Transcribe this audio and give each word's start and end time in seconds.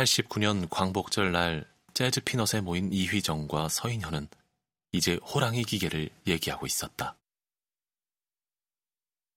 89년 0.00 0.68
광복절 0.70 1.32
날 1.32 1.66
재즈 1.92 2.20
피넛에 2.20 2.62
모인 2.62 2.90
이휘정과 2.90 3.68
서인현은 3.68 4.28
이제 4.92 5.16
호랑이 5.16 5.62
기계를 5.64 6.08
얘기하고 6.26 6.64
있었다. 6.64 7.16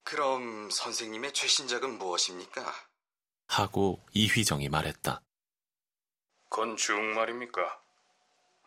그럼 0.04 0.70
선생님의 0.70 1.34
최신작은 1.34 1.98
무엇입니까? 1.98 2.64
하고 3.48 4.00
이휘정이 4.12 4.70
말했다. 4.70 5.20
건축 6.48 6.98
말입니까? 6.98 7.80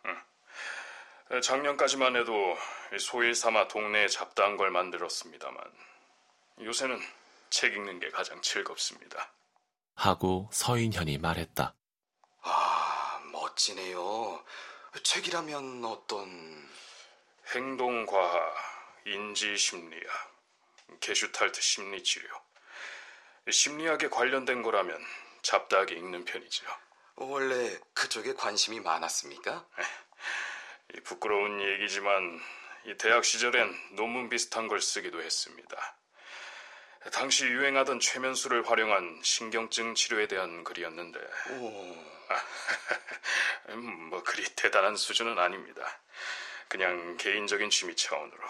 응. 0.06 1.40
작년까지만 1.40 2.14
해도 2.14 2.32
소일 3.00 3.34
삼아 3.34 3.66
동네에 3.68 4.06
잡다한 4.08 4.56
걸 4.56 4.70
만들었습니다만 4.70 5.64
요새는 6.62 7.00
책 7.50 7.74
읽는 7.74 7.98
게 7.98 8.10
가장 8.10 8.40
즐겁습니다. 8.40 9.32
하고 9.94 10.48
서인현이 10.52 11.18
말했다. 11.18 11.74
아, 13.58 13.60
멋지네요. 13.60 14.44
책이라면 15.02 15.84
어떤... 15.84 16.68
행동과학, 17.48 18.54
인지심리학, 19.04 20.36
게슈탈트 21.00 21.60
심리치료. 21.60 22.28
심리학에 23.50 24.10
관련된 24.10 24.62
거라면 24.62 25.04
잡다하게 25.42 25.96
읽는 25.96 26.24
편이죠. 26.24 26.66
원래 27.16 27.76
그쪽에 27.94 28.34
관심이 28.34 28.78
많았습니까? 28.78 29.66
부끄러운 31.02 31.60
얘기지만 31.60 32.40
이 32.86 32.96
대학 32.96 33.24
시절엔 33.24 33.96
논문 33.96 34.28
비슷한 34.28 34.68
걸 34.68 34.80
쓰기도 34.80 35.20
했습니다. 35.20 35.96
당시 37.12 37.46
유행하던 37.46 38.00
최면수를 38.00 38.68
활용한 38.68 39.20
신경증 39.22 39.94
치료에 39.94 40.28
대한 40.28 40.62
글이었는데 40.64 41.18
뭐 43.76 44.22
그리 44.22 44.44
대단한 44.56 44.96
수준은 44.96 45.38
아닙니다. 45.38 46.00
그냥 46.68 47.16
개인적인 47.16 47.70
취미 47.70 47.94
차원으로. 47.96 48.48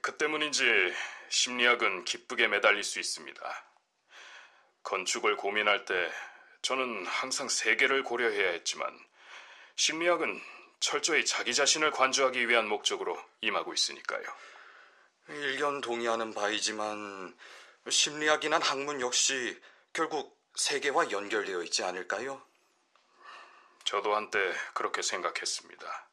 그 0.00 0.16
때문인지 0.16 0.94
심리학은 1.28 2.04
기쁘게 2.04 2.48
매달릴 2.48 2.82
수 2.82 3.00
있습니다. 3.00 3.64
건축을 4.82 5.36
고민할 5.36 5.84
때 5.84 6.12
저는 6.62 7.06
항상 7.06 7.48
세계를 7.48 8.02
고려해야 8.02 8.50
했지만 8.50 8.98
심리학은 9.76 10.40
철저히 10.80 11.24
자기 11.24 11.54
자신을 11.54 11.90
관주하기 11.90 12.48
위한 12.48 12.68
목적으로 12.68 13.18
임하고 13.40 13.72
있으니까요. 13.72 14.24
일견 15.28 15.80
동의하는 15.80 16.34
바이지만 16.34 17.36
심리학이란 17.88 18.60
학문 18.60 19.00
역시 19.00 19.58
결국 19.92 20.38
세계와 20.54 21.10
연결되어 21.10 21.62
있지 21.62 21.82
않을까요? 21.82 22.42
저도 23.84 24.16
한때 24.16 24.38
그렇게 24.72 25.02
생각했습니다. 25.02 26.08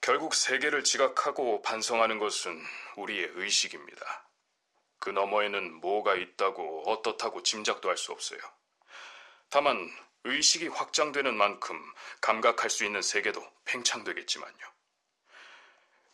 결국 0.00 0.34
세계를 0.34 0.82
지각하고 0.82 1.62
반성하는 1.62 2.18
것은 2.18 2.60
우리의 2.96 3.30
의식입니다. 3.34 4.28
그 4.98 5.10
너머에는 5.10 5.74
뭐가 5.80 6.14
있다고 6.16 6.84
어떻다고 6.90 7.42
짐작도 7.42 7.88
할 7.88 7.96
수 7.96 8.12
없어요. 8.12 8.40
다만 9.50 9.90
의식이 10.24 10.68
확장되는 10.68 11.34
만큼 11.36 11.80
감각할 12.20 12.70
수 12.70 12.84
있는 12.84 13.02
세계도 13.02 13.42
팽창되겠지만요. 13.64 14.58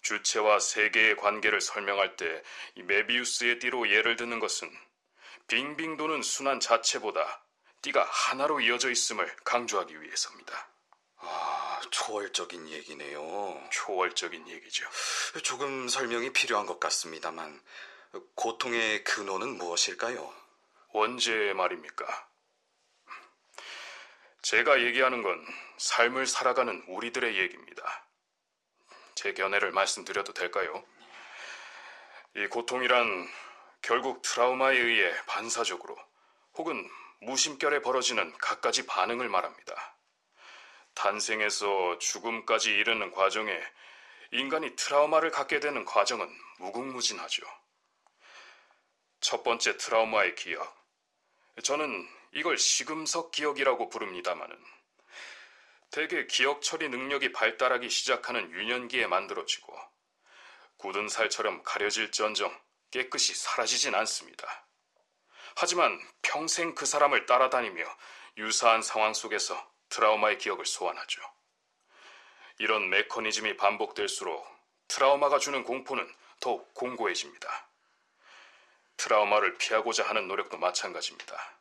주체와 0.02 0.60
세계의 0.60 1.16
관계를 1.16 1.60
설명할 1.60 2.16
때 2.16 2.42
이 2.76 2.82
메비우스의 2.82 3.58
띠로 3.58 3.90
예를 3.90 4.16
드는 4.16 4.38
것은 4.38 4.70
빙빙 5.48 5.96
도는 5.96 6.22
순환 6.22 6.60
자체보다 6.60 7.45
띠가 7.86 8.02
하나로 8.02 8.60
이어져 8.60 8.90
있음을 8.90 9.32
강조하기 9.44 10.00
위해서입니다. 10.00 10.68
아, 11.18 11.80
초월적인 11.90 12.68
얘기네요. 12.68 13.62
초월적인 13.70 14.48
얘기죠. 14.48 14.88
조금 15.44 15.88
설명이 15.88 16.32
필요한 16.32 16.66
것 16.66 16.80
같습니다만 16.80 17.60
고통의 18.34 19.04
근원은 19.04 19.56
무엇일까요? 19.58 20.34
언제 20.94 21.52
말입니까? 21.54 22.28
제가 24.42 24.82
얘기하는 24.82 25.22
건 25.22 25.46
삶을 25.78 26.26
살아가는 26.26 26.82
우리들의 26.88 27.38
얘기입니다. 27.38 28.08
제 29.14 29.32
견해를 29.32 29.70
말씀드려도 29.70 30.32
될까요? 30.32 30.84
이 32.34 32.46
고통이란 32.48 33.28
결국 33.82 34.22
트라우마에 34.22 34.76
의해 34.76 35.14
반사적으로 35.26 35.96
혹은 36.54 36.88
무심결에 37.20 37.82
벌어지는 37.82 38.36
갖가지 38.38 38.86
반응을 38.86 39.28
말합니다. 39.28 39.96
탄생에서 40.94 41.98
죽음까지 41.98 42.70
이르는 42.70 43.10
과정에 43.12 43.52
인간이 44.32 44.74
트라우마를 44.76 45.30
갖게 45.30 45.60
되는 45.60 45.84
과정은 45.84 46.28
무궁무진하죠. 46.58 47.42
첫 49.20 49.42
번째 49.42 49.76
트라우마의 49.76 50.34
기억. 50.34 50.76
저는 51.62 52.08
이걸 52.32 52.58
시금석 52.58 53.30
기억이라고 53.30 53.88
부릅니다마는 53.88 54.56
대개 55.90 56.26
기억 56.26 56.62
처리 56.62 56.88
능력이 56.88 57.32
발달하기 57.32 57.88
시작하는 57.88 58.50
유년기에 58.50 59.06
만들어지고 59.06 59.74
굳은 60.76 61.08
살처럼 61.08 61.62
가려질전정 61.62 62.54
깨끗이 62.90 63.34
사라지진 63.34 63.94
않습니다. 63.94 64.65
하지만 65.58 65.98
평생 66.20 66.74
그 66.74 66.84
사람을 66.84 67.24
따라다니며 67.24 67.82
유사한 68.36 68.82
상황 68.82 69.14
속에서 69.14 69.56
트라우마의 69.88 70.36
기억을 70.36 70.66
소환하죠. 70.66 71.22
이런 72.58 72.90
메커니즘이 72.90 73.56
반복될수록 73.56 74.46
트라우마가 74.88 75.38
주는 75.38 75.64
공포는 75.64 76.14
더욱 76.40 76.74
공고해집니다. 76.74 77.68
트라우마를 78.98 79.56
피하고자 79.56 80.06
하는 80.06 80.28
노력도 80.28 80.58
마찬가지입니다. 80.58 81.58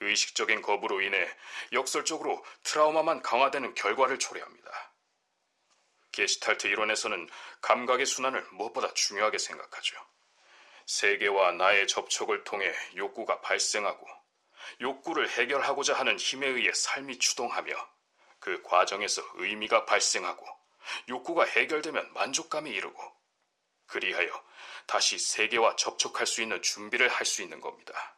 의식적인 0.00 0.60
거부로 0.62 1.00
인해 1.00 1.28
역설적으로 1.72 2.44
트라우마만 2.64 3.22
강화되는 3.22 3.74
결과를 3.74 4.18
초래합니다. 4.18 4.92
게시탈트 6.10 6.66
이론에서는 6.66 7.28
감각의 7.60 8.04
순환을 8.04 8.48
무엇보다 8.50 8.92
중요하게 8.94 9.38
생각하죠. 9.38 9.96
세계와 10.86 11.52
나의 11.52 11.86
접촉을 11.86 12.44
통해 12.44 12.72
욕구가 12.96 13.40
발생하고 13.40 14.06
욕구를 14.80 15.28
해결하고자 15.28 15.94
하는 15.94 16.18
힘에 16.18 16.46
의해 16.46 16.72
삶이 16.72 17.18
추동하며 17.18 17.74
그 18.38 18.62
과정에서 18.62 19.22
의미가 19.34 19.84
발생하고 19.84 20.46
욕구가 21.08 21.44
해결되면 21.44 22.12
만족감이 22.12 22.70
이르고 22.70 23.16
그리하여 23.86 24.44
다시 24.86 25.18
세계와 25.18 25.76
접촉할 25.76 26.26
수 26.26 26.42
있는 26.42 26.62
준비를 26.62 27.08
할 27.08 27.26
수 27.26 27.42
있는 27.42 27.60
겁니다. 27.60 28.16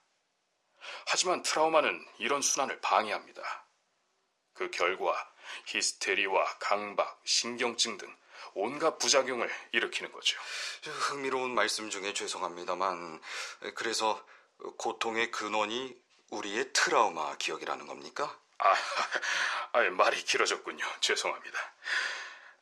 하지만 1.06 1.43
트라우마는 1.43 2.06
이런 2.19 2.43
순환을 2.43 2.81
방해합니다. 2.81 3.67
그 4.53 4.71
결과 4.71 5.33
히스테리와 5.67 6.59
강박, 6.59 7.21
신경증 7.25 7.97
등 7.97 8.15
온갖 8.54 8.99
부작용을 8.99 9.50
일으키는 9.72 10.12
거죠. 10.12 10.38
흥미로운 10.84 11.54
말씀 11.54 11.91
중에 11.91 12.12
죄송합니다만 12.12 13.21
그래서 13.75 14.25
고통의 14.76 15.31
근원이 15.31 15.97
우리의 16.31 16.72
트라우마 16.72 17.37
기억이라는 17.37 17.87
겁니까? 17.87 18.38
아, 18.59 18.75
아 19.72 19.82
말이 19.91 20.22
길어졌군요. 20.25 20.84
죄송합니다. 21.00 21.59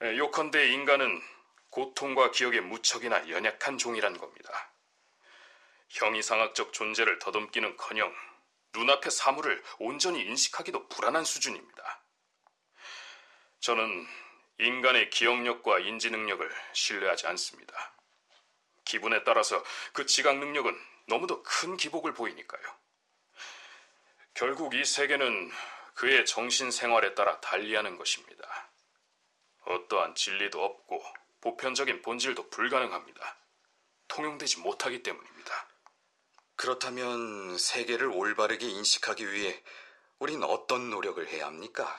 요컨대 0.03 0.73
인간은 0.73 1.23
고통과 1.71 2.31
기억에 2.31 2.61
무척이나 2.61 3.29
연약한 3.29 3.79
종이란 3.79 4.19
겁니다. 4.19 4.71
형이상학적 5.89 6.73
존재를 6.73 7.19
더듬기는 7.19 7.77
커녕 7.77 8.15
눈앞의 8.75 9.11
사물을 9.11 9.63
온전히 9.79 10.21
인식하기도 10.23 10.89
불안한 10.89 11.25
수준입니다. 11.25 12.03
저는 13.61 14.07
인간의 14.59 15.11
기억력과 15.11 15.81
인지 15.81 16.11
능력을 16.11 16.51
신뢰하지 16.73 17.27
않습니다. 17.27 17.95
기분에 18.85 19.25
따라서 19.25 19.63
그 19.93 20.07
지각 20.07 20.39
능력은 20.39 20.79
너무도 21.09 21.43
큰 21.43 21.77
기복을 21.77 22.15
보이니까요. 22.15 22.63
결국 24.35 24.75
이 24.75 24.85
세계는 24.85 25.51
그의 25.95 26.27
정신 26.27 26.71
생활에 26.71 27.15
따라 27.15 27.41
달리하는 27.41 27.97
것입니다. 27.97 28.71
어떠한 29.65 30.15
진리도 30.15 30.63
없고 30.63 31.03
보편적인 31.41 32.03
본질도 32.03 32.51
불가능합니다. 32.51 33.37
통용되지 34.09 34.61
못하기 34.61 35.03
때문입니다. 35.03 35.69
그렇다면 36.57 37.59
세계를 37.59 38.09
올바르게 38.09 38.67
인식하기 38.67 39.31
위해 39.33 39.63
우린 40.19 40.43
어떤 40.43 40.91
노력을 40.91 41.27
해야 41.29 41.47
합니까? 41.47 41.99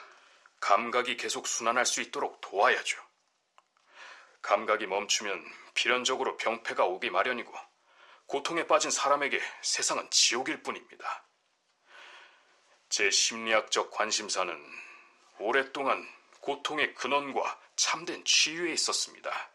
감각이 0.59 1.17
계속 1.17 1.47
순환할 1.47 1.85
수 1.85 2.01
있도록 2.01 2.41
도와야죠. 2.41 2.97
감각이 4.41 4.87
멈추면 4.87 5.43
필연적으로 5.73 6.37
병폐가 6.37 6.85
오기 6.85 7.09
마련이고 7.09 7.53
고통에 8.27 8.67
빠진 8.67 8.91
사람에게 8.91 9.41
세상은 9.61 10.09
지옥일 10.09 10.63
뿐입니다. 10.63 11.27
제 12.89 13.09
심리학적 13.09 13.91
관심사는 13.91 14.57
오랫동안 15.39 16.07
고통의 16.41 16.93
근원과 16.95 17.59
참된 17.75 18.23
치유에 18.23 18.71
있었습니다. 18.73 19.51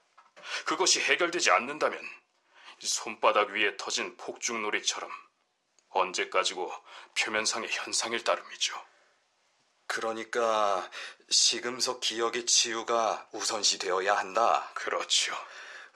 그것이 0.67 1.01
해결되지 1.01 1.51
않는다면 1.51 2.03
손바닥 2.79 3.51
위에 3.51 3.77
터진 3.77 4.17
폭죽놀이처럼 4.17 5.11
언제까지고 5.91 6.73
표면상의 7.19 7.69
현상일 7.71 8.25
따름이죠. 8.25 8.75
그러니까 9.93 10.89
시금석 11.29 12.01
기억의 12.01 12.47
치유가 12.47 13.29
우선시 13.33 13.79
되어야 13.79 14.17
한다. 14.17 14.71
그렇죠. 14.73 15.35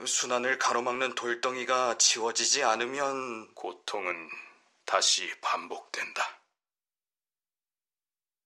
순환을 0.05 0.59
가로막는 0.59 1.15
돌덩이가 1.15 1.97
치워지지 1.97 2.63
않으면 2.63 3.55
고통은 3.55 4.29
다시 4.85 5.33
반복된다. 5.41 6.23